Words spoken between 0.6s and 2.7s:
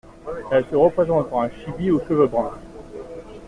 se représente par un chibi aux cheveux brun.